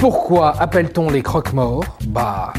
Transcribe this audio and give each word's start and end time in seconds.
Pourquoi 0.00 0.58
appelle-t-on 0.58 1.10
les 1.10 1.22
croque-morts 1.22 1.84
Bah, 2.06 2.54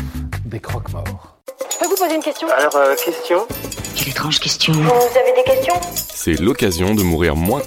des 0.45 0.59
croque-morts. 0.59 1.39
Je 1.71 1.79
peux 1.79 1.87
vous 1.87 1.95
poser 1.95 2.13
une 2.13 2.21
question 2.21 2.47
Alors, 2.55 2.75
euh, 2.75 2.93
question 3.03 3.39
Quelle 3.95 4.09
étrange 4.09 4.39
question. 4.39 4.73
Vous 4.73 4.79
avez 4.83 5.33
des 5.35 5.43
questions 5.43 5.73
C'est 5.95 6.39
l'occasion 6.39 6.93
de 6.93 7.01
mourir 7.01 7.35
moins. 7.35 7.63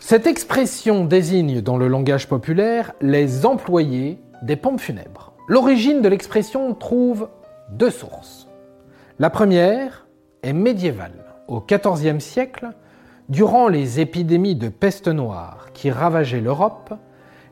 Cette 0.00 0.26
expression 0.26 1.04
désigne 1.04 1.60
dans 1.60 1.76
le 1.76 1.86
langage 1.86 2.26
populaire 2.26 2.92
les 3.00 3.46
employés 3.46 4.18
des 4.42 4.56
pompes 4.56 4.80
funèbres. 4.80 5.34
L'origine 5.46 6.02
de 6.02 6.08
l'expression 6.08 6.74
trouve 6.74 7.28
deux 7.70 7.90
sources. 7.90 8.48
La 9.20 9.30
première 9.30 10.08
est 10.42 10.52
médiévale. 10.52 11.24
Au 11.46 11.60
XIVe 11.60 12.18
siècle, 12.18 12.70
durant 13.28 13.68
les 13.68 14.00
épidémies 14.00 14.54
de 14.54 14.68
peste 14.68 15.08
noire 15.08 15.68
qui 15.72 15.90
ravageaient 15.90 16.40
l'Europe, 16.40 16.94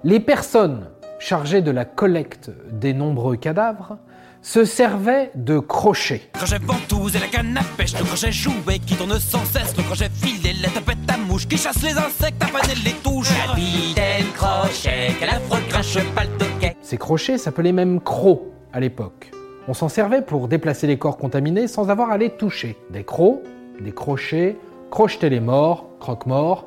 les 0.04 0.20
personnes 0.20 0.88
chargées 1.18 1.62
de 1.62 1.70
la 1.70 1.84
collecte 1.84 2.50
des 2.70 2.92
nombreux 2.92 3.36
cadavres 3.36 3.98
se 4.42 4.64
servaient 4.64 5.30
de 5.36 5.60
crochets. 5.60 6.22
crochet 6.32 6.58
ventouse 6.58 7.14
et 7.14 7.20
la 7.20 7.28
canne 7.28 7.56
à 7.56 7.62
pêche, 7.76 7.96
le 7.96 8.04
crochet 8.04 8.32
jouet 8.32 8.80
qui 8.80 8.96
tourne 8.96 9.18
sans 9.20 9.44
cesse, 9.44 9.76
le 9.76 9.84
crochet 9.84 10.10
filet, 10.10 10.54
la 10.60 10.68
tapette 10.68 11.08
à 11.08 11.16
mouche 11.16 11.46
qui 11.46 11.56
chasse 11.56 11.80
les 11.82 11.92
insectes, 11.92 12.42
à 12.42 12.46
panel 12.46 12.76
les 12.84 12.92
touches. 13.04 13.28
Capitaine 13.46 14.26
Crochet, 14.34 15.14
quel 15.20 15.28
affreux 15.28 15.60
grinche 15.68 15.86
cheval 15.86 16.28
toquet. 16.38 16.76
Ces 16.82 16.98
crochets 16.98 17.38
s'appelaient 17.38 17.72
même 17.72 18.00
crocs 18.00 18.42
à 18.72 18.80
l'époque. 18.80 19.30
On 19.68 19.74
s'en 19.74 19.88
servait 19.88 20.22
pour 20.22 20.48
déplacer 20.48 20.88
les 20.88 20.98
corps 20.98 21.18
contaminés 21.18 21.68
sans 21.68 21.88
avoir 21.88 22.10
à 22.10 22.18
les 22.18 22.30
toucher. 22.30 22.76
Des 22.90 23.04
crocs, 23.04 23.42
des 23.80 23.92
crochets, 23.92 24.56
crocheter 24.92 25.30
les 25.30 25.40
morts, 25.40 25.86
croque-morts. 26.00 26.66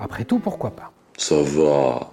Après 0.00 0.24
tout, 0.24 0.40
pourquoi 0.40 0.70
pas? 0.70 0.90
Ça 1.16 1.36
va, 1.40 2.10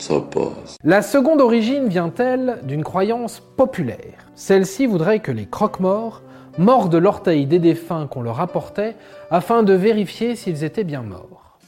ça 0.00 0.20
passe. 0.20 0.76
La 0.82 1.02
seconde 1.02 1.40
origine 1.40 1.86
vient-elle 1.86 2.58
d'une 2.64 2.82
croyance 2.82 3.38
populaire? 3.56 4.26
Celle-ci 4.34 4.86
voudrait 4.86 5.20
que 5.20 5.30
les 5.30 5.46
croque-morts 5.46 6.22
mordent 6.58 6.96
l'orteil 6.96 7.46
des 7.46 7.60
défunts 7.60 8.08
qu'on 8.08 8.22
leur 8.22 8.40
apportait 8.40 8.96
afin 9.30 9.62
de 9.62 9.72
vérifier 9.72 10.34
s'ils 10.34 10.64
étaient 10.64 10.82
bien 10.82 11.02
morts. 11.02 11.60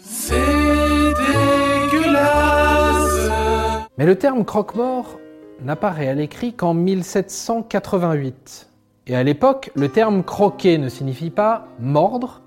Mais 3.96 4.06
le 4.06 4.16
terme 4.16 4.44
croque-mort 4.44 5.20
n'apparaît 5.64 6.08
à 6.08 6.14
l'écrit 6.14 6.52
qu'en 6.52 6.74
1788. 6.74 8.70
Et 9.06 9.14
à 9.14 9.22
l'époque, 9.22 9.70
le 9.76 9.88
terme 9.88 10.24
croquer 10.24 10.78
ne 10.78 10.88
signifie 10.88 11.30
pas 11.30 11.68
mordre, 11.78 12.41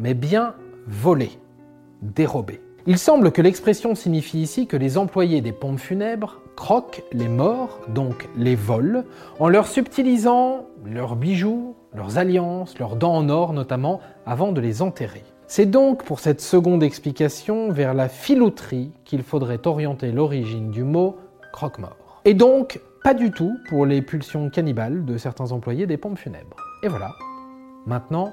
mais 0.00 0.14
bien 0.14 0.54
voler, 0.86 1.30
dérober. 2.02 2.60
Il 2.86 2.98
semble 2.98 3.32
que 3.32 3.42
l'expression 3.42 3.94
signifie 3.94 4.38
ici 4.38 4.66
que 4.66 4.76
les 4.76 4.96
employés 4.96 5.40
des 5.42 5.52
pompes 5.52 5.78
funèbres 5.78 6.40
croquent 6.56 7.02
les 7.12 7.28
morts, 7.28 7.80
donc 7.88 8.28
les 8.36 8.54
volent, 8.54 9.04
en 9.38 9.48
leur 9.48 9.66
subtilisant 9.66 10.64
leurs 10.86 11.14
bijoux, 11.14 11.74
leurs 11.94 12.16
alliances, 12.16 12.78
leurs 12.78 12.96
dents 12.96 13.14
en 13.14 13.28
or 13.28 13.52
notamment, 13.52 14.00
avant 14.24 14.52
de 14.52 14.60
les 14.60 14.80
enterrer. 14.80 15.24
C'est 15.46 15.66
donc 15.66 16.04
pour 16.04 16.20
cette 16.20 16.40
seconde 16.40 16.82
explication 16.82 17.70
vers 17.70 17.94
la 17.94 18.08
filouterie 18.08 18.92
qu'il 19.04 19.22
faudrait 19.22 19.66
orienter 19.66 20.12
l'origine 20.12 20.70
du 20.70 20.84
mot 20.84 21.16
croque-mort. 21.52 22.22
Et 22.24 22.34
donc, 22.34 22.80
pas 23.02 23.14
du 23.14 23.30
tout 23.30 23.56
pour 23.68 23.86
les 23.86 24.02
pulsions 24.02 24.50
cannibales 24.50 25.04
de 25.04 25.16
certains 25.16 25.52
employés 25.52 25.86
des 25.86 25.96
pompes 25.96 26.18
funèbres. 26.18 26.56
Et 26.82 26.88
voilà. 26.88 27.12
Maintenant, 27.86 28.32